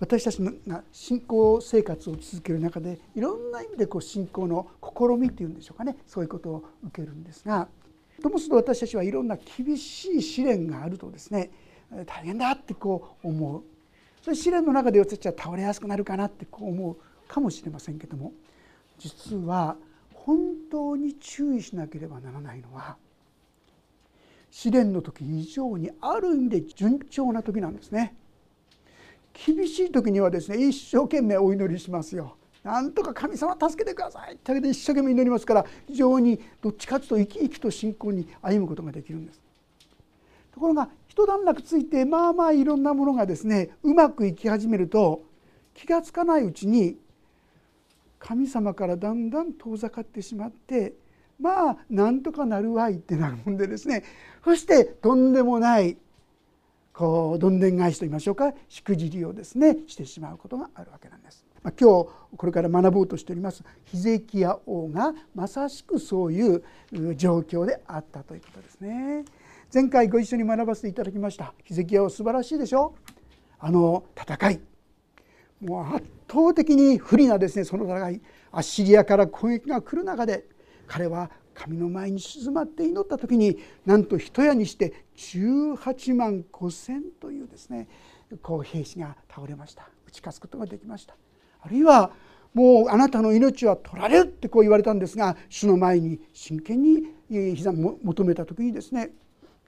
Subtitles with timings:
[0.00, 7.68] 私たちが信仰生活を続ける中でいろんな意味でこう信仰の試みっていうんでしょうかねそういうことを受けるんですが
[8.22, 11.50] ともすると私たちはいろんな厳しい試練があるとですね
[12.06, 13.62] 大変だってこう思う
[14.22, 16.96] それ試練の中で私たちは倒れやすくなるかなってこう思う
[17.28, 18.32] かもしれませんけども
[18.98, 19.76] 実は
[20.12, 20.38] 本
[20.70, 22.96] 当に注意しなければならないのは
[24.50, 28.14] 試練の時以上にある意味で順調な時なんですね。
[29.46, 32.36] 厳しい時にはですね一生懸命お祈りしますよ。
[32.64, 39.40] なんとか神様助けてくださいって一生懸命祈りますから非常にどっちかというと生き生きと信仰に歩むことができるんです。
[40.52, 45.22] ところが一段落ついてまあまあいろんなものがですねうまくいき始めると
[45.72, 46.96] 気が付かないうちに
[48.18, 50.94] 神様からだんだん遠ざかってしまって
[51.40, 54.02] まあなんとかなるわいってなるもんでですね
[54.44, 55.96] そしてとんでもない
[56.98, 61.44] こうどんでん返しといいましょうかしくじりをですねしてしまうことがあるわけなんです。
[61.62, 66.64] まあ、今日これから学ぼうとしておりますヒゼキヤ王がまさしくそういう
[67.14, 69.24] 状況であったということですね。
[69.72, 72.94] 前回ご一緒に学ばせていただきましたヒゼキヤ王素晴らしいでしょ？
[73.60, 74.60] あの戦い
[75.60, 78.20] もう圧倒的に不利なですねその戦い
[78.50, 80.46] アッシリアから攻撃が来る中で
[80.88, 87.88] 彼は神の前に静まって祈った時になんと一夜にして18万5,000というですね
[88.42, 89.88] こう兵士が倒れました。
[90.06, 91.16] 打ち勝つことができました。
[91.60, 92.12] あるいは
[92.54, 99.10] もうあなたの命は取られるってこう言われたんですが主の前に真剣に膝求めた時にですね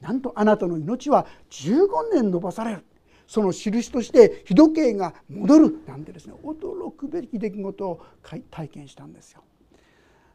[0.00, 2.84] なんとあなたの命は15年延ばされる。
[3.27, 8.05] その印として日時計が戻るなんてですね驚くべき出来事を
[8.50, 9.42] 体験したんですよ。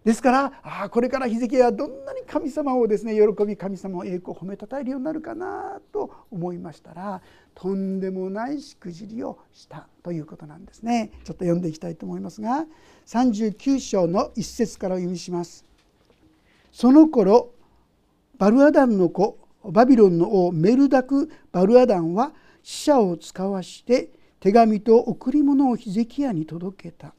[0.05, 7.23] ですからあこれからヒゼキヤはどんなに神様をですね喜び神様を栄光を褒めたたえるようになるかなと思いましたら
[7.55, 11.09] とんでもないしくじりをしたということなんですね。
[11.23, 12.67] ちょっと読んでいきたいと思いますが
[13.07, 15.65] 39章の一節からお読みします。
[16.71, 17.49] その頃
[18.37, 27.15] バルアダンの子バビロンの王メルダク・バルアダンは死者を使わして手紙と贈り物をヒゼキヤに届けた。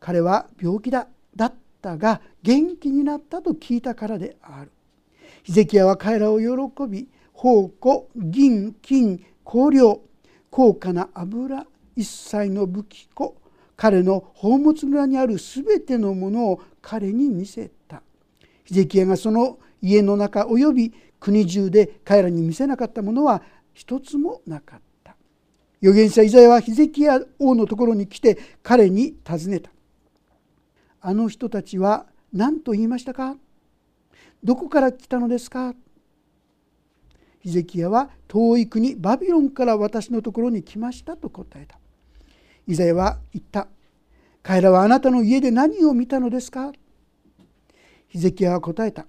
[0.00, 4.72] 彼は病気だだっったが元気になったと聞いたからである。
[5.42, 6.46] ヒゼキヤは彼らを喜
[6.88, 10.00] び宝庫銀金香料
[10.50, 13.36] 高価な油一切の武器庫
[13.76, 18.02] 彼の宝物蔵にある全てのものを彼に見せた。
[18.64, 23.42] ヒゼキヤがその家の中および国中で彼らに見せなかったものは
[23.74, 25.14] 一つもなかった。
[25.82, 29.70] 預言者イザヤはヒゼキヤ王のところに来て彼に尋ねた。
[31.08, 33.36] あの人たちは何と言いましたか？
[34.42, 35.72] どこから来たのですか？
[37.38, 41.78] ヒゼキヤは遠い国バビロンから私のところに来ましたと答えた。
[42.66, 43.68] イザヤは言った。
[44.42, 46.72] 彼らはあなたの家で何を見たのですか？
[48.08, 49.06] ヒゼキヤは答えた。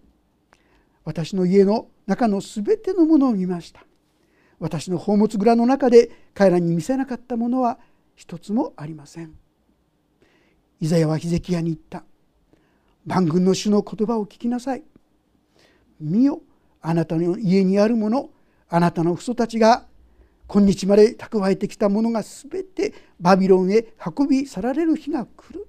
[1.04, 3.84] 私の家の中のすべてのものを見ました。
[4.60, 7.80] 私の宝物蔵の中で彼らに見せなかったものは
[8.16, 9.34] 一つもありません。
[10.80, 12.04] イザヤはヒゼキヤに言った。
[13.06, 14.84] 万軍の主の言葉を聞きなさい。
[16.00, 16.42] 見よ
[16.82, 18.30] あなたの家にあるもの
[18.70, 19.86] あなたの父祖たちが
[20.48, 25.68] 今日まで蓄えてきたものが全てバビロンへ運び去られる日が来る。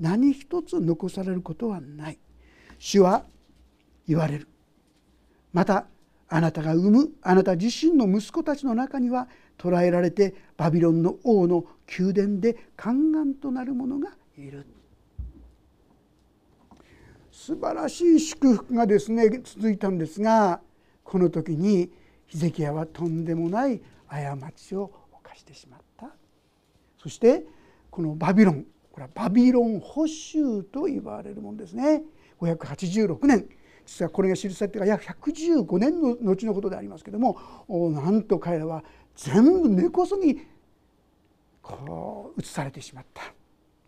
[0.00, 2.18] 何一つ残されることはない。
[2.78, 3.26] 主は
[4.08, 4.48] 言われる。
[5.52, 5.86] また
[6.28, 9.28] あなたが産むあなた自身の息子たちの中には
[9.58, 11.66] 捕らえられてバビロンの王の
[11.98, 14.10] 宮殿で宦官となる者が
[14.42, 14.66] いる。
[17.30, 20.60] 素晴らしい祝福がですね続いたんですが
[21.04, 21.90] この時に
[22.26, 26.10] ヒゼキヤはとんでもない過ちを犯してしまった。
[26.98, 27.44] そして
[27.90, 32.02] このバビロンこれはバビロン捕囚と言われるものですね。
[32.40, 33.48] 586年。
[33.84, 38.82] 実はこれが記されてから約115年の後のことでありますけどもなんと彼らは
[39.14, 40.40] 全部根こそぎ
[41.62, 43.35] こう移されてしまった。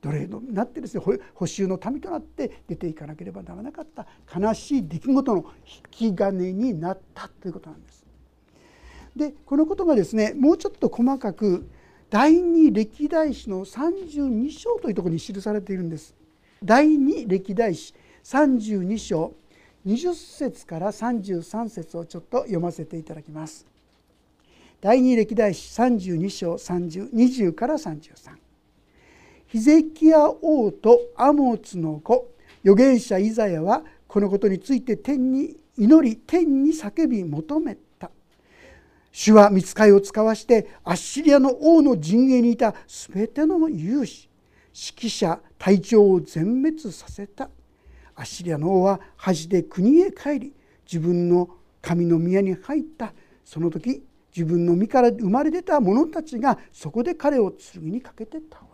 [0.00, 1.02] 奴隷になってですね
[1.34, 4.06] 補修の民となって出ていかなければならなかった
[4.38, 8.04] 悲しい出来事の引き金になったということなんです。
[9.16, 11.68] でこのことがですねもうちょっと細かく
[12.10, 16.14] 第二歴代史の32章というところに記されているんです。
[16.62, 17.94] 第二歴代史
[18.24, 19.34] 32章
[19.86, 23.66] 20節から33節をちょっと読ませていただきます。
[24.80, 28.47] 第二歴代史32章3020から33。
[29.48, 32.34] ヒゼキヤ王とアモツの子。
[32.62, 38.10] 預言者イザヤはこのことについて天に祈り天に叫び求めた。
[39.10, 44.28] 主は見つかいを使わしてアッシリアの王の陣営にいた全ての勇士。
[44.74, 47.48] 指揮者隊長を全滅させた。
[48.16, 50.52] アッシリアの王は恥で国へ帰り
[50.84, 51.48] 自分の
[51.80, 53.14] 神の宮に入った。
[53.46, 54.04] その時
[54.36, 58.67] 自分の身から生まれ出た者たちがそこで彼を剣にかけて倒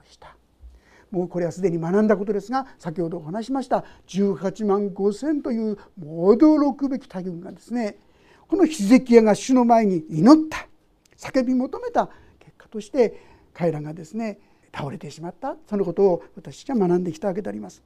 [1.15, 7.97] もうこれはすでに学んだことですが先ほどお話しました18万5,000という驚くべき大軍がですね
[8.49, 10.67] このヒゼキヤが主の前に祈った
[11.17, 12.09] 叫び求めた
[12.41, 13.15] 結果として
[13.55, 14.39] 彼らがですね
[14.75, 17.83] 倒れてしまったそのことを私が学んできたわけであります。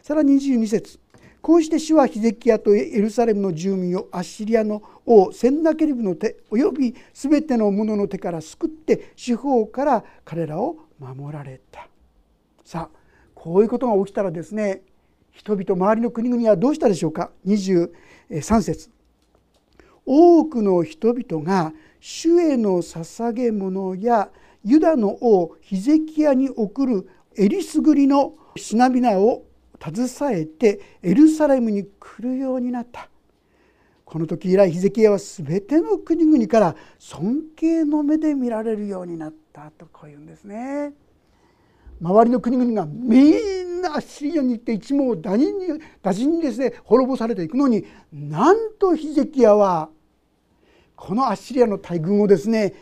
[0.00, 1.00] さらに22節
[1.42, 11.88] こうして主はヒゼキヤとエルサレムの住民をアッシリアの王センナケリブの手および全ての者の手から救って四方から彼らを守られた
[12.64, 12.98] さあ
[13.34, 14.82] こういうことが起きたらですね
[15.32, 18.90] 人々周りの国々はどうしたでしょうか？23節。
[20.06, 24.30] 多くの人々が主への捧げ物や
[24.62, 29.44] ユダの王ヒゼキヤに送るえりすぐりの品々を
[29.82, 33.08] 携えてエルサレムに来るようになった。
[34.04, 40.92] この時以来ヒゼキヤは全ての国々から尊敬の目で見られるようになったとこういうんですね。
[42.04, 45.66] 周りの国々がみんなアッシリアに行って一網打尽に
[46.02, 49.88] 打尽にですね滅ぼされていくのになんとヒゼキヤは
[50.96, 52.74] このアッシリアの大軍をですね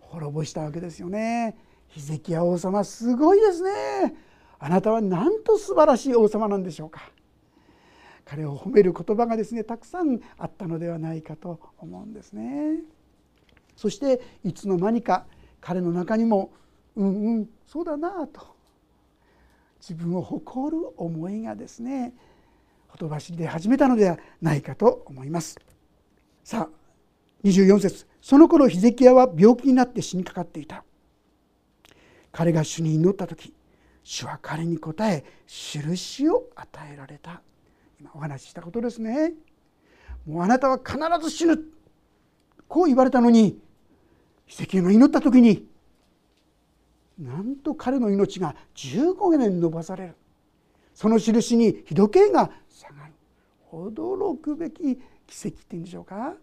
[0.00, 1.56] 滅ぼしたわけですよね。
[1.88, 4.14] ヒゼキヤ王様すごいですね。
[4.58, 7.10] あなたはなんと素晴らしい王様なんでしょうか。
[8.24, 12.80] 彼を褒める言葉がですねたくさんあったのではないかと思うんですね。
[13.74, 15.26] そしていつの間にか
[15.60, 16.52] 彼の中にも
[16.94, 18.55] うんうんそうだなと
[19.88, 22.12] 自分を誇る思いがですね
[22.88, 25.56] ほとばしりで始めたのではないかと思います。
[26.42, 26.86] さあ
[27.44, 28.06] 24節。
[28.20, 30.82] その頃ヒゼキヤは病気になって死にかかっていた。
[32.32, 33.54] 彼が主に祈った時
[34.02, 37.40] 主は彼に答え印を与えられた。
[38.00, 39.34] 今お話ししたことですね。
[40.26, 41.60] もうあなたは必ず死ぬ。
[42.66, 43.60] こう言われたのに
[44.46, 45.68] ヒゼキヤが祈った時に
[47.18, 50.14] なんと彼の命が15年延ばされる。
[50.94, 53.12] その印に日時計が下がる。
[53.72, 54.96] 驚くべき
[55.26, 56.34] 奇跡っていうんでしょうか。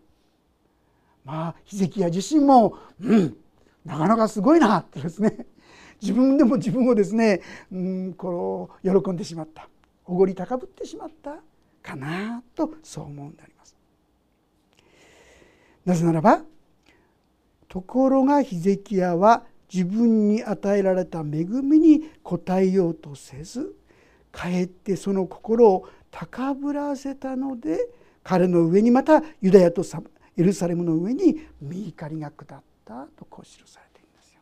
[1.26, 3.38] まあヒゼキヤ自身もうん
[3.86, 5.46] なかなかすごいなってですね。
[6.02, 7.42] 自分でも自分をですね、
[7.72, 9.70] うん、こう喜んでしまった。
[10.06, 11.38] おごり高ぶってしまった
[11.82, 13.76] かなとそう思うんであります。
[15.86, 16.44] なぜならば
[17.68, 23.76] ところがヒゼキヤは自分に与えられた恵みに応えようとせず
[24.32, 27.90] かえってその心を高ぶらせたので
[28.24, 29.84] 彼の上にまたユダヤと
[30.38, 34.40] エルサレムの上に御怒りが下ったとこう記されているんですよ。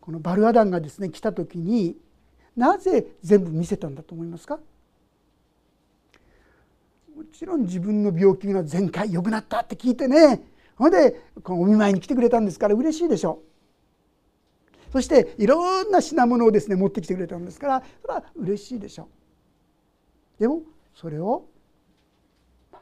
[0.00, 1.96] このバルアダンがですね来た時に
[2.56, 4.58] なぜ全部見せたんだと思いますか？
[7.16, 10.40] もちろん自分の病気が全回良くなったって聞いてね
[10.76, 14.92] ほんでお見舞いに来てくれたんですから嬉しいでしょう。
[14.92, 19.08] そしていろんな品物をですね持ってきてくれたんですからそれは嬉しいでしょ
[20.38, 20.40] う。
[20.40, 20.62] でも
[20.94, 21.46] それを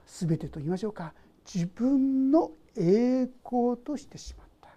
[0.06, 1.15] 全てと言いましょうか
[1.47, 4.69] 自分の栄光としてしまった。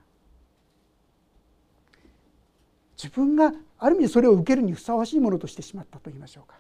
[2.98, 6.56] 自分がある意味それを受けるにふさわしいものとしてしまったと言いましょうか。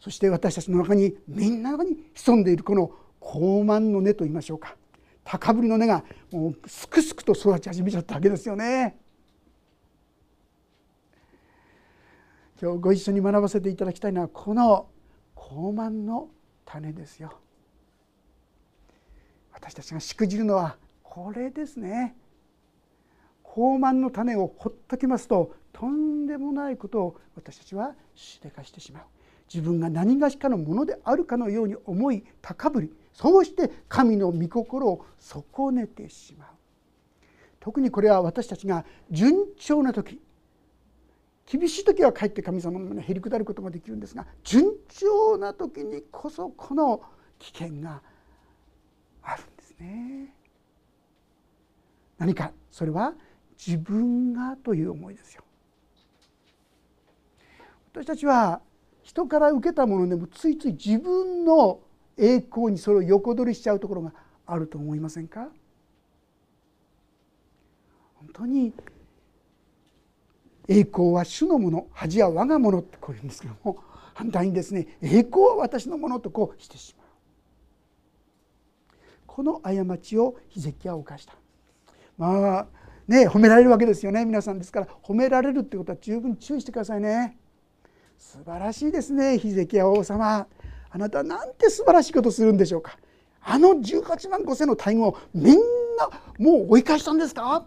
[0.00, 2.90] そして私たちの中にみんなに潜んでいるこの
[3.24, 4.76] 高慢の根と言いましょうか。
[5.24, 8.98] 高ぶりの根がもうすくすくと育ち始めちゃったわけですよね。
[12.60, 14.88] 今日ご一緒に学ばせていただきたいのはこの
[15.34, 16.28] 高慢の
[16.66, 17.32] 種ですよ。
[19.52, 22.14] 私たちがしくじるのはこれですね。
[23.42, 29.02] 高慢の種をほっときますととんでもないことを私たちはしでかしてしまう。
[29.52, 36.48] 自分が何がしかのものであるかのように思い高ぶりそうして神の御心を損ねてしまう
[37.60, 40.20] 特にこれは私たちが順調な時
[41.46, 47.02] 厳しい時はかえって神様の胸へり下ることができるんですが順調な時にこそこの
[47.38, 48.02] 危険が
[49.22, 50.34] あるんですね。
[52.18, 53.14] 何かそれは
[53.56, 55.44] 自分がという思いですよ。
[57.92, 58.60] 私たちは
[59.02, 61.80] 人から受けたものでもついつい自分の
[62.16, 64.12] 栄光にそれを横取りしちゃうところが
[64.46, 65.48] あると思いませんか？
[68.14, 68.72] 本当に
[70.68, 73.78] 栄光は主のもの恥は我がものってこう言うんですけども
[74.14, 77.06] 反対にですね栄光は私のものとこうしてしまう。
[79.26, 81.34] この過ちをヒゼキは犯した。
[82.16, 82.66] まあ
[83.08, 84.86] ね褒められるわけですよね皆さんですから。
[85.02, 87.36] 褒められるってことは十分注意してくださいね。
[88.16, 90.46] 素晴らしいですねヒゼキヤ王様。
[90.94, 92.96] あなたなんて素晴らしいことするんでしょうか？
[93.42, 95.58] あの18万5千の大軍をみん
[95.98, 96.08] な
[96.38, 97.66] もう追い返したんですか？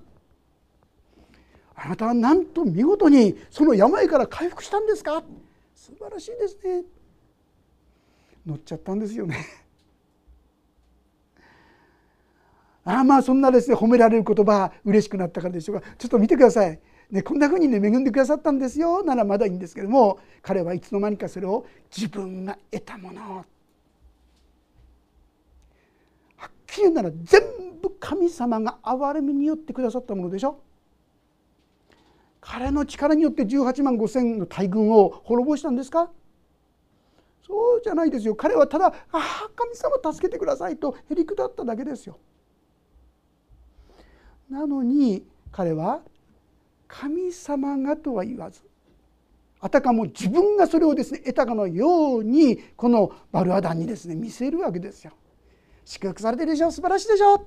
[1.76, 5.24] あなたはなんと見事にその病から回復したんですか？
[5.76, 6.84] 素晴らしいですね。
[8.46, 9.46] 乗っちゃったんですよね。
[12.86, 16.80] ああまあそんなですね褒められる言葉嬉しくなったからでしょうかちょっと見てください、
[17.12, 23.46] ね、こんなふうにね恵んでくださったんですよならまだいいんですけども彼はいつの間にかそれを自分が得たもの。
[26.36, 27.42] はっきり言うなら全
[27.82, 30.60] 部神様が憐れみによってくださったものでしょ。
[32.42, 36.10] 彼の力によって18万5千の大軍を滅ぼしたんですか。
[37.46, 38.36] そうじゃないですよ。
[38.36, 42.20] 彼はただ「ああ神様助けてください」とへりくだっただけですよ。
[44.50, 46.02] なのに彼は
[46.88, 48.62] 神様がとは言わず
[49.60, 55.12] あたかも自分がそれをですね得たかのようにこのバルアダンにですね見せるわけですよ。
[55.84, 56.72] 祝福されてるでしょ？
[56.72, 57.46] 素晴らしいでしょ？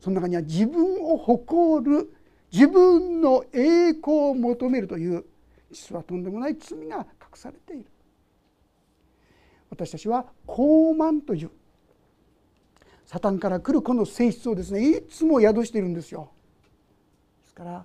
[0.00, 2.12] その中には自分を誇る
[2.50, 5.24] 自分の栄光を求めるという
[5.70, 7.86] 実はとんでもない罪が隠されている。
[9.70, 11.50] 私たちは傲慢という
[13.06, 16.30] サタンから来るこの性質をですねいつも宿しているんですよ。
[17.42, 17.84] ですから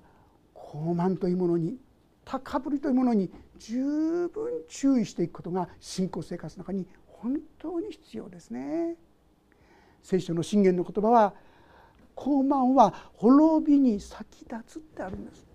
[0.76, 1.78] 傲慢というものに
[2.24, 8.96] 高ぶりというものに十分注意していくことが信仰生活の中に本当に必要ですね。
[10.04, 11.34] 聖書の信玄の言葉は
[12.14, 15.46] 高慢は滅びに先立つってあるんです。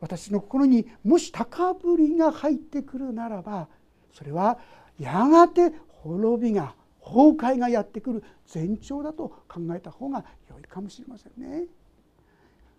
[0.00, 3.68] 私の心にもし高ぶりが入ってくるならば
[4.12, 4.58] それは
[4.98, 11.66] やがて滅びが崩壊がやってくる前兆だと考えた方が良いかもしれませんね。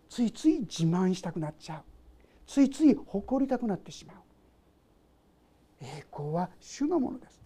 [0.10, 1.82] ついつい自慢したくなっちゃう。
[2.48, 4.18] ついつい誇りたくなってしまう。
[5.82, 7.42] 栄光は主のものです。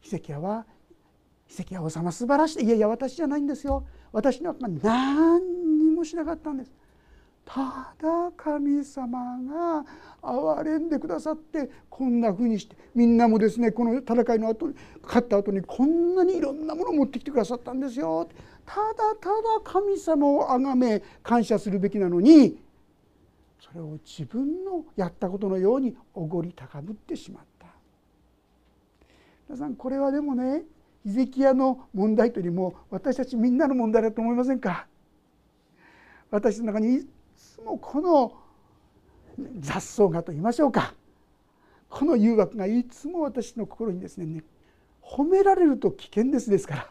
[0.00, 0.64] ヒゼキヤは
[1.48, 2.64] 奇跡は王様素晴らしい。
[2.64, 3.86] いやいや私じゃないんですよ。
[4.12, 5.40] 私には何
[5.78, 6.72] にもしなかったんです。
[7.44, 9.84] ただ神様が
[10.20, 18.28] 憐れんでくださってこんなふうにしてみんなもですねこの戦いの後に勝った後にこんなにいろんなものを持ってきてくださったんですよ。
[18.68, 19.34] ただただ
[19.64, 22.58] 神様を崇め感謝するべきなのに
[23.58, 27.66] それを自分のやったことのようにおごり高ぶってしまった。
[29.48, 30.64] 皆さんこれはでもね
[31.02, 34.86] ヒゼキヤの問題というよりも私たちみんなの問題だと思いませんか？
[36.30, 37.06] 私の中にい
[37.38, 38.34] つもこの
[39.60, 40.92] 雑草がと言いましょうか。
[41.88, 44.44] この誘惑がいつも私の心にですね
[45.02, 46.88] 褒められると危険ですですから。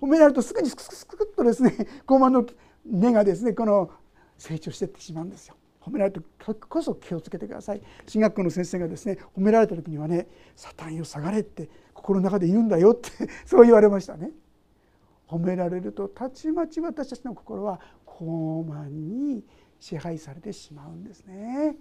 [0.00, 1.74] 褒められるとすぐにスクスクスクッとですね
[2.06, 2.46] ゴマの
[2.84, 3.90] 根がですねこの
[4.38, 5.56] 成長していってしまうんですよ。
[5.80, 13.10] 褒められる時こそ気をつけてください進学校の先生がですね褒められた時にはね「サタンよ下がれ」って心の中で言うんだよって
[13.44, 14.30] そう言われましたね。
[15.28, 19.44] 褒められるとたちまち私たちの心は傲慢に
[19.78, 21.76] 支配されてしまうんですね。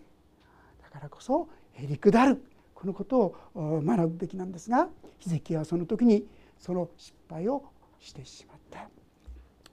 [0.81, 2.43] だからこそへりくだる
[2.73, 4.89] このことを学ぶべきなんですが
[5.19, 6.27] ヒゼキはその時に
[6.59, 7.63] その失敗を
[8.03, 8.89] してしまった。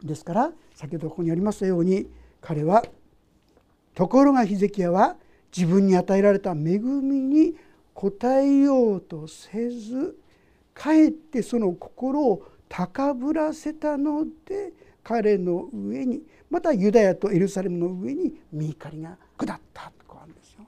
[0.03, 2.09] ですから先ほどここにありましたように
[2.41, 2.85] 彼は
[3.95, 5.17] ところがヒゼキヤは
[5.55, 7.57] 自分に与えられた恵みに
[7.97, 10.17] 応えようとせず
[10.73, 14.73] かえってその心を高ぶらせたので
[15.03, 20.61] 彼の上にまたユダヤとエルサレムの上に御怒りが下ったとこうあるんですよ。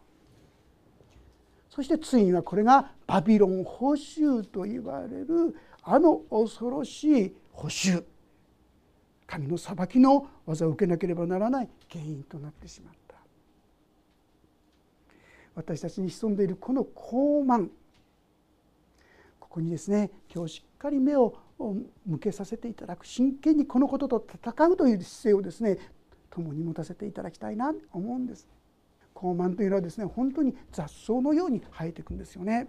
[1.70, 8.04] そしてついにはこれがバビロン捕囚と言われるあの恐ろしい捕囚
[9.26, 13.16] 神の裁きの技を受けなければならない原因となってしまった。
[15.54, 17.68] 私たちに潜んでいるこの傲慢
[19.38, 21.36] ここにですね今日しっかり目を
[22.06, 25.78] 向けさせていただく真剣にこのことと戦うという姿勢をですね
[26.30, 28.48] 共に持たせていただきたいなと思うんです。
[29.14, 32.68] 傲慢というのはですね本当に雑草のように生えていくんですよね。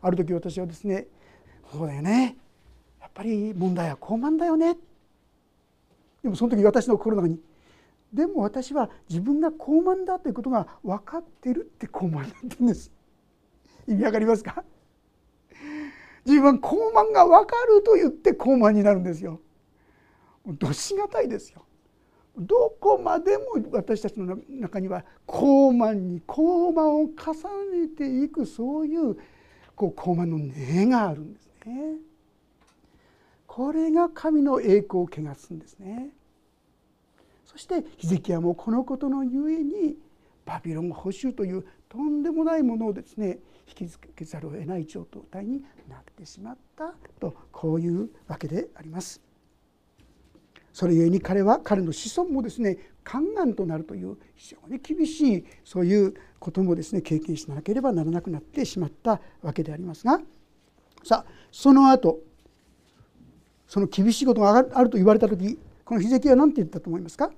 [0.00, 1.06] ある時私はですね
[1.70, 2.36] そうだよね
[3.14, 4.76] ぱり問題は傲慢だよね
[6.22, 7.40] でもその時私の心の中に
[8.12, 12.92] でも私は自分が傲慢だということが分かってるって傲慢なんて言うんです
[13.88, 14.64] 意味わかりますか？
[16.24, 19.40] 自分は高慢が分かると言って高慢になるんですよ。
[20.46, 21.64] どしがたいですよ。
[22.38, 27.06] どこまでも私たちの中には高慢に高慢を重
[27.76, 29.16] ねていくそういう
[29.74, 31.96] こう高慢の根があるんですね。
[33.54, 36.08] これが神の栄光を汚すんですね
[37.44, 39.96] そしてヒゼキヤもこのことのゆえに
[40.46, 49.20] バビロン保守というとんでもないものをですね引き付けざるを得ない状態になってしまったとこういうわけであります。
[50.72, 60.22] それゆえに彼は彼の子孫もですね宦官となるという非常に厳しいそういうこともですね経験しなければならなくなってしまったわけでありますが
[61.04, 62.31] さあその後
[63.72, 67.30] その厳しいことがあると言われた時このヒゼキヤは何て言ったと思いますか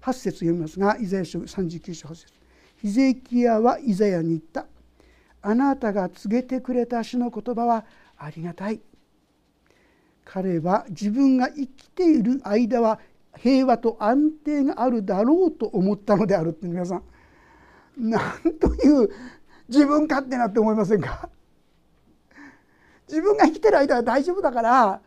[0.00, 2.32] ？8節読みますがイザヤ書39章8節。
[2.80, 4.64] ヒゼキヤはイザヤに言った。
[5.42, 7.84] あなたが告げてくれた主の言葉は
[8.16, 8.80] ありがたい。
[10.24, 12.98] 彼は自分が生きている間は
[13.36, 17.02] 平和と安定があるだろうと思ったのであるって皆さん。
[17.98, 19.10] なんという
[19.68, 21.28] 自分勝手なって思いませんか？
[23.06, 25.02] 自分が生きてる間は大丈夫だから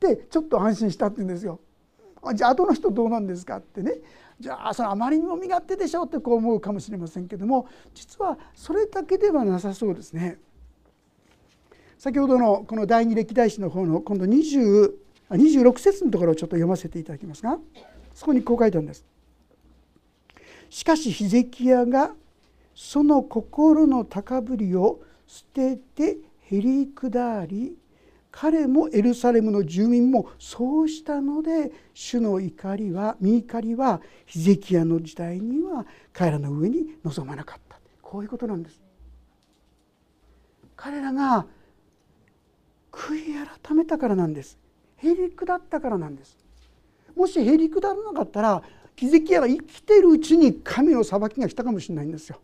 [0.00, 1.60] でちょっと安心したって言うんですよ。
[2.34, 3.94] じゃあ後の人どうなんですかってね
[4.40, 10.38] じゃあそれあまりにも身勝手でしょってこう思うかもしれませんけども実はそれだけではなさそうですね。
[11.96, 14.92] 先ほどのこの第二歴代史の方の今度20
[15.30, 17.58] 26節のところをちょっと読ませていただきますが
[18.14, 19.04] そこにこう書いてあるんです。
[20.70, 22.12] しかしヒゼキヤが
[22.74, 26.18] その心の高ぶりを捨てて
[26.50, 27.76] へり下り
[28.40, 38.80] 彼もエルサレムの住民もそうしたので主の怒りは身怒りはヒゼキヤの時代には彼らの上に望まなかったこういうことなんです。
[40.76, 41.46] 彼らが
[42.92, 44.56] 悔い改めたからなんです。
[44.98, 46.38] へり下ったからなんです。
[47.16, 48.62] もしへり下らなかったら
[48.94, 52.40] ヒゼキヤが生きてるうちに神の裁きが来たかもしれないんですよ。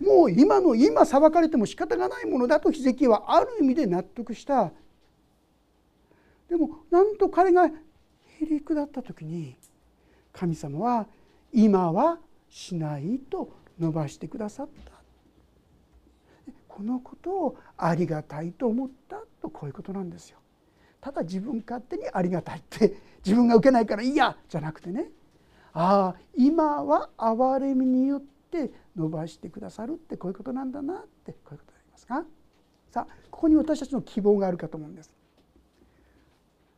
[0.00, 4.72] もう今の今裁かれても仕方がないものだとヒゼキはある意味で納得した。
[6.48, 7.72] でもなんと彼がへ
[8.42, 9.56] り下った時に
[10.32, 11.06] 神様は
[11.52, 14.92] 今はしないと伸ばしてくださった。
[16.68, 20.38] このことをありがたいと思ったとこういうことなんですよ。
[21.00, 25.10] ただ自分勝手にありがたいって自分が受けないからいいやじゃなくてね。
[25.72, 32.24] ああ今は憐れみによってって伸ばしてくださるってこういうことなんだなってこういうことでありますが
[32.90, 35.12] さあここに私たちの希望があるかと思うんです。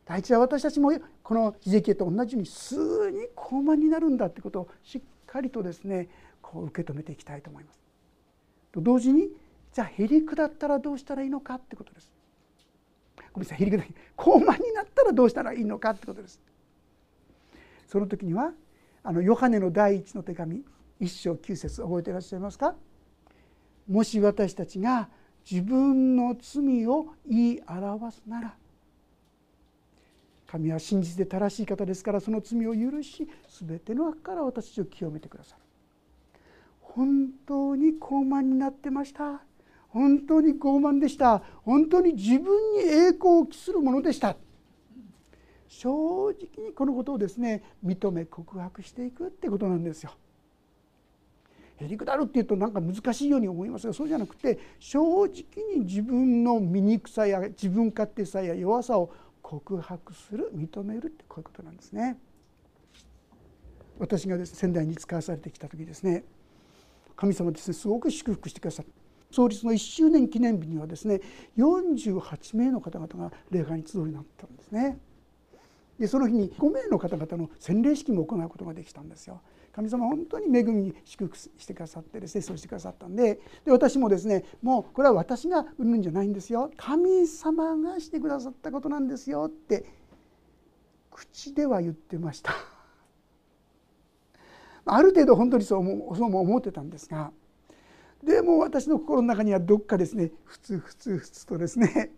[0.05, 6.09] 第一は私たちもこのヒゼキエと同じようにすぐに高慢になるんだってことをしっかりとですね
[6.41, 7.79] こう受け止めていきたいと思います。
[8.71, 9.29] と同時に
[9.71, 12.11] じゃあへり下ったらどうしたらいいのかってことです。
[13.31, 16.41] ごめんなさいへり下り高慢になったらどうしたらいいのかってことです。
[17.87, 18.51] その時には
[19.03, 20.63] あのヨハネの第一の手紙
[20.99, 22.75] 一章九節覚えていらっしゃいますか？
[23.87, 25.09] もし私たちが
[25.49, 28.53] 自分の罪を言い表すなら
[30.45, 33.29] 神は真実で正しい方ですからその罪を許し
[33.65, 35.61] 全ての悪から私たちを清めてくださる。
[36.81, 39.43] 本当に傲慢になってました。
[39.89, 41.43] 本当に傲慢でした。
[41.63, 44.35] 本当に自分に栄光を期するものでした。
[45.67, 45.89] 正
[46.31, 50.11] 直にこのことをですね認め告白していくってことなんですよ。
[51.81, 55.25] へりくだるっていうとなんか難しいように思いますがそうじゃなくて正直
[55.75, 59.11] に自分の醜さや自分勝手さや弱さを
[59.41, 62.17] 告白する認めるってこういうことなんですね。
[63.97, 66.23] 私がです、ね、仙台に使わされてきた時ですね
[67.17, 68.91] 神様ですねすごく祝福してくださった
[69.31, 71.19] 創立の1周年記念日にはですね
[71.57, 74.97] 48名の方々が礼拝に集うようになったんですね。
[75.99, 79.41] でその日に5名の方々の洗礼式も行うことができたんですよ。
[79.71, 83.39] 神様本当に恵みに祝福してくださってですねそうしてくださったんで。
[83.65, 86.71] で私もですねもうこれは私が売るんじゃないんですよ。
[86.77, 89.85] 神様がしてくださったことなんですよって
[91.11, 92.53] 口では言ってました。
[94.85, 97.31] ある程度本当にそう思そうも思ってたんですが。
[98.23, 102.11] でも私の心の中にはどっかですねふつふつふつとですね。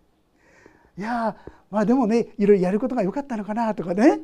[0.98, 1.36] いや
[1.70, 4.20] まあでもねいろいろやることが良かったのかなとかね。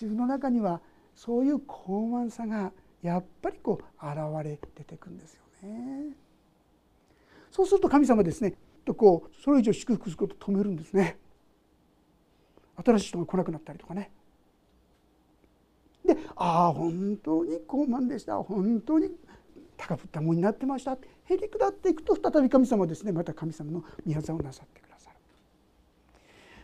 [0.00, 0.80] 自分の中には
[1.16, 6.14] そういう高慢さがやっぱりこう現れ出てくるんですよね。
[7.50, 11.18] そうすると神様ですねとこうそれ以上祝福することを止めるんですね。
[12.84, 14.12] 新しい人が来なくなったりとかね。
[16.04, 19.10] でああ本当に高慢でした本当に
[19.76, 24.87] 高ぶったものになってましたへり下っていくと再び神様はですねまた神様の宮沢をなさってくる。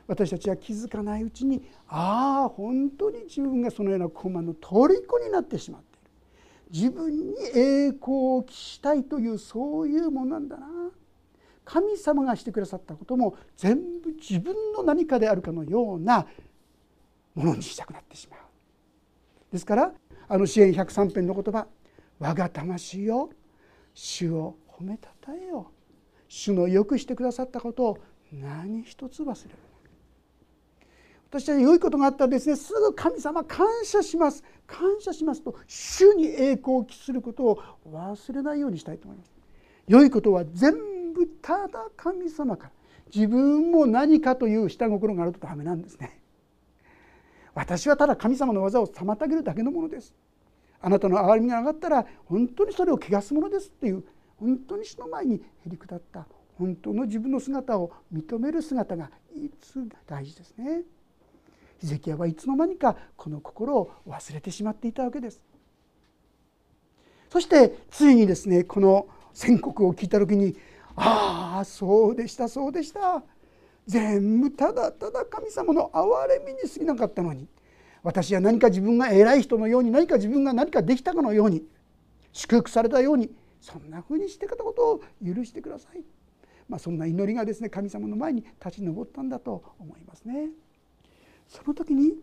[0.07, 6.11] 私たちは気づかないうちにああ本当に自分がそのようなコマの虜になってしまっている。
[6.71, 10.67] 自分に栄光を期したいというそういうものなんだな。
[11.65, 16.27] 神様がしてくださったことも全部自分の何かであるかのような
[17.35, 18.41] ものにしたくなってしまう。
[19.51, 19.93] ですから
[20.29, 21.67] あの支援103編の言葉
[22.19, 23.31] 「我が魂よ
[23.95, 25.71] 主を褒めたたえよ」
[26.29, 27.99] 主のよくしてくださったことを
[28.33, 29.59] 何一つ忘れる。
[31.35, 32.55] 私は良いことがあったらですね。
[32.55, 34.45] すぐ神様感謝します。
[34.69, 39.33] 感謝しますと主に栄光を期することを忘れないようにしたいと思います。
[39.89, 42.71] 良いことは全部ただ神様から。
[43.13, 46.21] 自分も何かという下心があるとダメなんですね。
[47.53, 50.15] 私はただ神様の技を妨げるだけのものです。
[50.81, 54.05] あなたの憐れみが上がったら本当にそれを汚すものですっていう
[54.37, 60.83] 本当に主の前にへり下った本当の自分の姿を認める姿がいつ大事ですね。
[61.79, 65.41] ヒゼキヤはいつの間にかこの心を忘れてしまっていたわけです。
[67.31, 70.57] そしてついにですねこの宣告を聞いた時に
[70.95, 73.25] 「ああそうでしたそうでした」
[73.87, 77.49] 全部ただただ神様の憐れみに過ぎなかったのに
[78.03, 81.67] 私は何か自分が偉い人のように何か自分が何かできたかのように
[82.33, 86.05] 祝福されたようにそんなふうにしてたことを許してください、
[86.69, 90.51] まあ、そんな祈りがですね神様の前に立ち上ったんだと思いますね。
[91.49, 92.15] その時に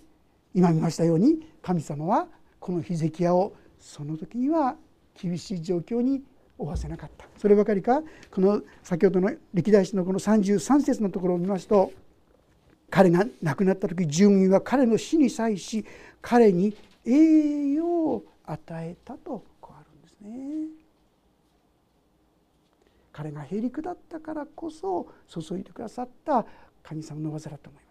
[0.53, 2.27] 今見ましたように神様は
[2.59, 4.75] このヒゼキヤをその時には
[5.19, 6.21] 厳しい状況に
[6.57, 11.91] 負わせなかったそればかりかこの先ほどの歴代史のこの33節のところを見ますと
[12.89, 15.85] 彼が亡くなった時住民は彼の死に際し
[16.21, 20.81] 彼に栄養を与えたとこうあるんですね。
[23.13, 26.45] 彼がへりくだったからこそ注いでくださった
[26.83, 27.90] 神様の技だと思いま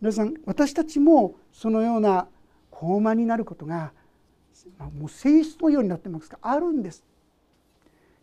[0.00, 2.26] 皆さん私たちもそのような
[2.70, 3.92] 高慢になることが
[4.98, 7.04] もう性質のようになってますがあるんです。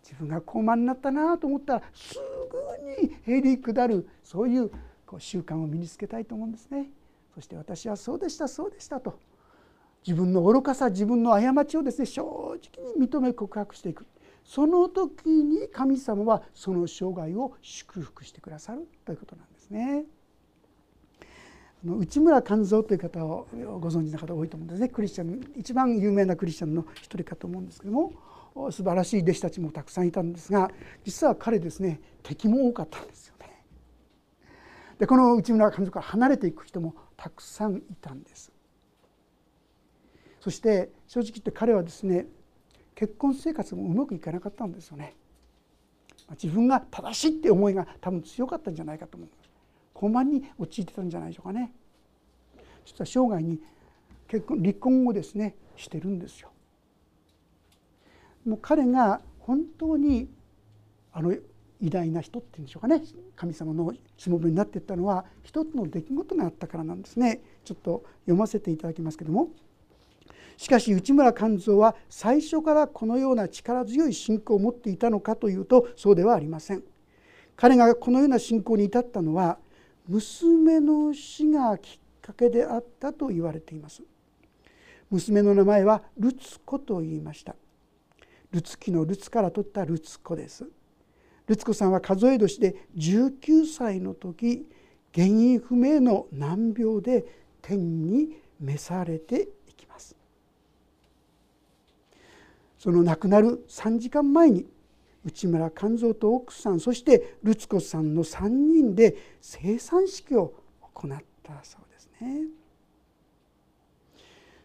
[0.04, 4.72] 自分が高慢になったなと思ったらすぐにへりくだるそういう
[5.06, 6.90] こう習慣を身につけたいと思うんですね。
[7.36, 9.20] そして私はそうでしたそうでしたと。
[10.06, 14.08] 自分の愚かさ自分の過ちをですね正直に認め告白していく。
[14.44, 20.06] その時に神様はその生涯を祝福してくださるということなんですね。
[21.96, 23.48] 内村勘三という方を
[23.80, 28.14] ご存知の方多いと思うんですねクリスチャン一番有名なクリスチャンの一人かと思うんですけども
[28.72, 30.72] 素晴らしい弟子たちもたくさんいたんですが
[31.04, 33.64] 実は彼ですね敵も多かったんですよね。
[34.98, 38.52] でこの内村勘三から離れていく人もたくさんいたんです。
[40.40, 42.26] そして正直言って彼はですね
[42.96, 45.16] 結婚生活もうまくいかなかったんですよね。
[46.32, 49.37] 自分が正しいって思いが多分強かったんじゃないかと思います。
[49.98, 51.72] 高慢に陥ってたんじゃないでしょうかね
[52.86, 53.60] 実は生涯に
[54.28, 56.52] 結婚離婚をですねしてるんですよ
[58.46, 60.30] もう彼が本当に
[61.12, 61.34] あの
[61.82, 63.02] 偉大な人っていうんでしょうかね
[63.36, 69.50] 神様のしもべになっていったのは一つの出来事があったからなんですねちょっと読ませていただきますけども
[70.58, 76.84] しかし内村勘三は最初からこのような力強い信仰を持っていたのかというとそうではありません
[77.56, 79.58] 彼がこのような信仰に至ったのは
[80.08, 84.04] 娘の死がきっかけであったと言われています。
[85.10, 87.56] 娘の名前はルツコと言いました。
[88.52, 90.66] ルツキのルツから取ったルツコです。
[91.48, 94.68] ルツコさんは数え年で19歳の時
[95.14, 97.26] 原因不明の難病で
[97.62, 100.16] 天に召されていきます。
[102.78, 104.66] その亡くなる3時間前に
[105.28, 110.54] 内村勘三と奥さんそしてルツ子さんの3人で生産式を
[110.94, 111.12] 行っ
[111.44, 112.48] たそうですね。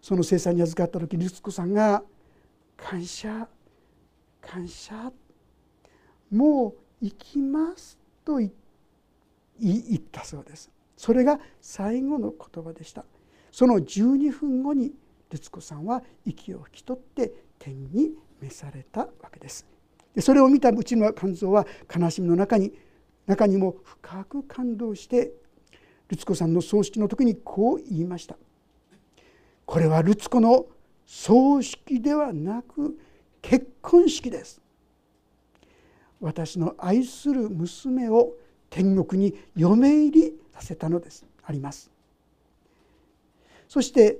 [0.01, 2.05] その生産に預かった時ルツ子さんが
[2.77, 3.49] 「感謝
[4.41, 5.13] 感謝
[6.31, 8.51] もう行きます」と言
[9.97, 10.71] ったそうです。
[10.97, 13.05] それが最後の言葉でした。
[13.51, 14.95] その12分後に
[15.31, 19.72] ルツ子さんは息を引き取って天に召されたわけです。
[20.15, 22.73] でそれを見たうちの肝臓は悲しみの中に
[23.27, 25.33] 中にも深く感動して
[26.09, 28.37] ルツ子さんの葬式の時にこう言いました
[29.65, 30.67] 「これはルツ子の
[31.07, 32.99] 葬式ではなく
[33.41, 34.61] 結婚式です」
[36.21, 38.35] 私の愛する娘を
[38.71, 41.27] 天国に嫁入りさせたのです。
[41.45, 41.91] あります。
[43.69, 44.19] そして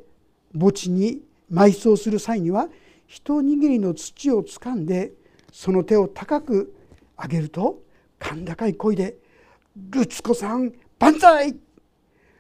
[0.53, 2.69] 墓地に埋葬する際には
[3.07, 5.13] 一握りの土をつかんで
[5.53, 6.75] その手を高く
[7.21, 7.83] 上げると
[8.19, 9.19] 甲高い声で
[9.91, 11.57] 「ルツ子さん万歳！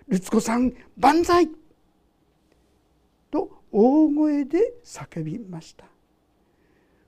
[0.08, 1.48] ルツ子さん万歳!」
[3.30, 5.84] と大声で叫びました。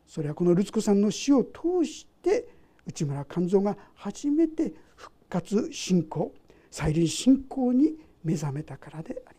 [0.07, 2.49] それはこのルツ子さんの死を通して
[2.87, 6.33] 内村勘三が初めて復活信仰
[6.71, 9.34] 再臨信仰に目覚めたからであります。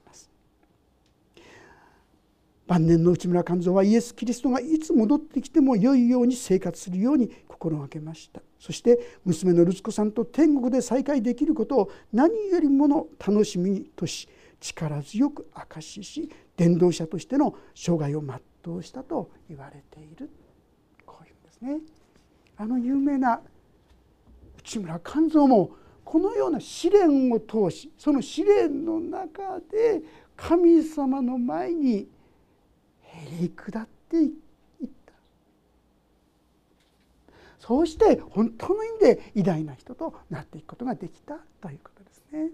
[2.68, 14.28] 晩年の内村勘三はイエス・キリストがいつ戻ってきても良いように生活するように心がけましたそして娘のルツ子さんと天国で再会できることを何よりもの楽しみとし
[14.60, 20.30] 力強く証しし伝道者としての生涯を全うしたと言われている
[21.06, 21.80] こういうんですね。
[22.58, 23.42] あの有名な
[24.58, 25.72] 内村勘三も
[26.04, 30.02] このような試練を通しその試練の中で
[30.36, 32.08] 神様の前に
[33.16, 34.32] へり下っていっ
[35.06, 35.14] た
[37.60, 42.52] そうして本当の意味で偉大な人となっていくことができたということですね。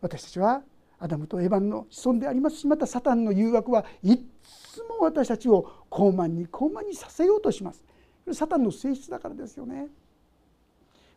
[0.00, 0.62] 私たちは
[0.98, 7.84] アダムとエバンの子孫でありますしまたサタンの誘惑はいつも私たちを高慢に高慢にさせようとします。
[8.32, 9.88] サタンの性質だからですよね。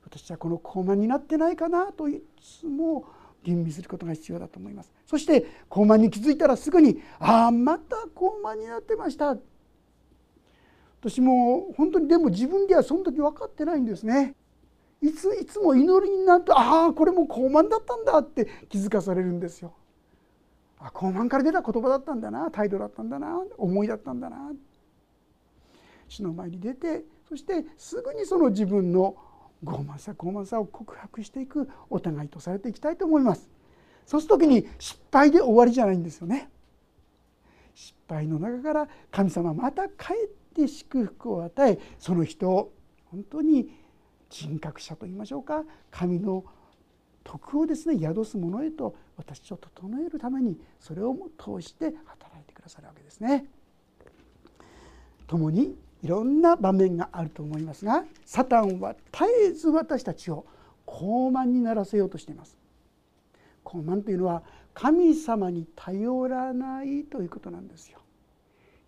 [0.03, 3.05] 私はこの高慢になってないかなといつも
[3.43, 4.93] 吟味することが必要だと思います。
[5.05, 9.37] そして高慢に気づいたらすぐに「ああまた高慢になってました」
[10.99, 14.35] 私も本当にでも自分ではその時分かってないんですね。
[15.01, 19.73] いついつも祈りになるとああこれも高慢だったんだって気づかされるんですよ
[20.79, 24.51] あ高慢から出た言葉だったんだな態度だったんだな思いだったんだな
[26.07, 29.15] 主の前に出てそしてすぐにその自分の
[29.63, 33.49] 傲慢さ傲慢さを告白していくお互いとされていきたいと思います
[34.05, 36.49] そうする時に失敗で終わりじゃないんですよね
[37.73, 42.73] 失敗の中から神様また帰って祝福を与えその人を
[43.05, 43.69] 本当に
[44.29, 46.43] 人格者と言いましょうか神の
[47.23, 53.45] 徳をですね宿す者へと私を整えるためにそれを通して働いてくださるわけですね。
[55.27, 55.75] 共に
[56.07, 60.45] いろんな場面があると思いますがサタンは絶えず私たちを
[60.85, 62.57] 高慢にならせようとしています。
[63.61, 64.41] 高慢というのは
[64.73, 67.99] 神様に頼らないということなんですよ。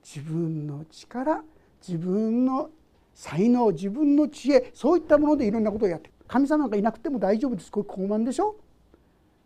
[0.01, 1.43] 自分の力
[1.85, 2.69] 自分の
[3.13, 7.69] 才能自分の知恵そういったものでいろんなことをやって神様がいなくても大丈夫です。
[7.69, 8.55] これ高慢でしょ？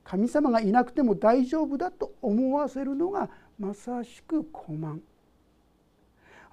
[0.03, 4.99] 神様がいなくても大丈夫だと思わせるのがまさしく高慢。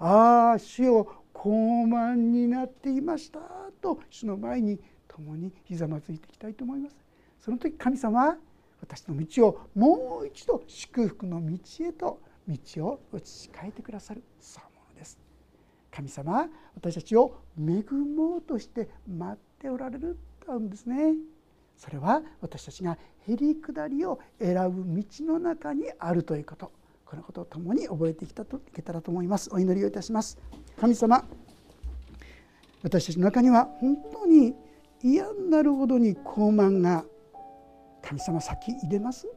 [0.03, 1.51] ああ主よ高
[1.83, 3.39] 慢になっていました
[3.81, 6.95] と主の前に共にひざまずいていきたいと思います。
[7.39, 8.35] その時神様
[8.81, 15.19] 私の道をもう一度祝福の道へと道を移し替えてくださるそうものです。
[15.91, 21.13] 神様私たちを恵もうとして待っておられるとうんですね。
[21.77, 26.71] それは私たちがへり下りを選ぶ道の中にあるということ。
[27.11, 29.49] このことを共に覚えてきたといけたらと思います。
[29.51, 30.37] お祈りをいたします。
[30.79, 31.27] 神様
[32.83, 34.55] 私たちの中には本当に
[35.03, 37.03] 嫌になるほどに高慢が
[38.01, 39.27] 神様先入れます。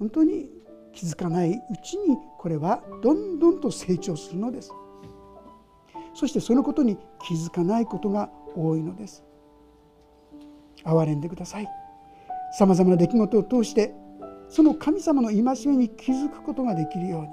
[0.00, 0.50] 本当に
[0.92, 4.72] 気づかないうちにこれはどんどんと成長するのです。
[6.12, 9.22] そしてそのことに気づかないことが多いのです。
[10.82, 11.68] 憐れんでください。
[12.58, 13.94] さまざまな出来事を通して
[14.48, 17.28] その神様の戒めに気づくことができるように。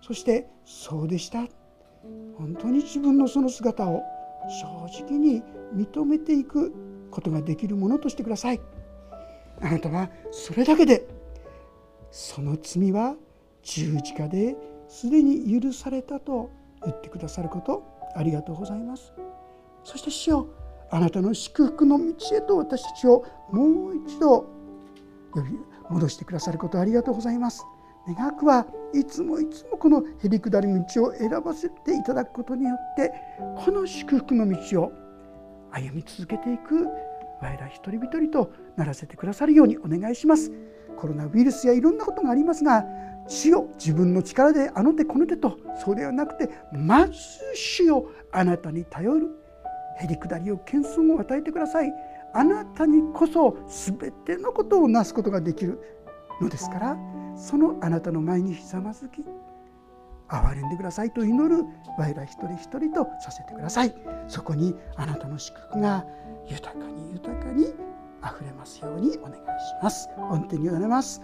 [0.00, 1.46] そしてそうでした。
[2.36, 4.02] 本当に自分のその姿を
[4.48, 5.42] 正直に
[5.74, 6.72] 認めていく
[7.10, 8.60] ことができるものとしてください。
[9.60, 11.06] あなたはそれだけで
[12.10, 13.16] その罪は
[13.62, 14.56] 十字架で
[14.88, 16.50] すでに許されたと
[16.84, 17.82] 言ってくださること
[18.14, 19.12] ありがとうございます。
[19.84, 20.48] そして主よ
[20.90, 24.46] あなたの祝福の道へと私たちをもう一度
[25.32, 25.58] 呼び
[25.90, 27.64] 戻してくださることありがとうございます。
[28.14, 33.12] 願くはいつもいつもこのへり下り道を選ばせていただくことによって
[33.64, 34.92] この祝福の道を
[35.70, 36.86] 歩み続けていく
[37.42, 40.50] 我ら一人一人とならせてくださるようにお願いします。
[40.96, 42.84] コロナウイルスやいろんなことがありますが
[43.28, 47.12] 主よ自分の力であの手この手とそうではなくてまず
[47.54, 49.28] 主よあなたに頼る。
[50.00, 51.92] へり下りを謙遜を与えてください。
[52.34, 55.80] あなたにこそ全てのことをなすことができる
[56.40, 56.96] のですから
[57.36, 59.24] そのあなたの前にひざまずき
[60.28, 61.64] 憐れんでくださいと祈る
[61.98, 63.94] 我ら一人一人とさせてください。
[64.28, 66.04] そこにあなたの祝福が
[66.46, 67.72] 豊かに豊かに
[68.20, 69.40] あふれますようにお願いし
[69.82, 70.08] ます。
[70.30, 71.22] 御手に委ねます。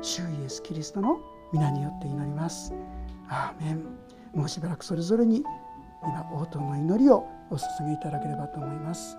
[0.00, 1.18] 主イエスキリストの
[1.52, 2.72] 皆によって祈ります。
[3.28, 3.84] アーメン。
[4.34, 5.44] もうしばらくそれぞれに
[6.02, 9.18] 今応答の祈りをお捧げいただければと思います。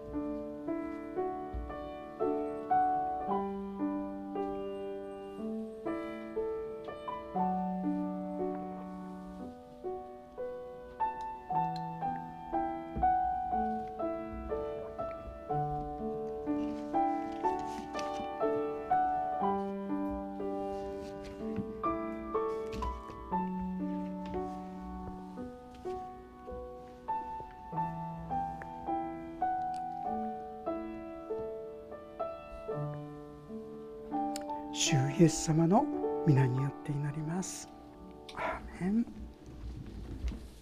[35.31, 35.85] イエス様の
[36.27, 37.69] 皆によって祈ります。
[38.35, 39.05] アーメン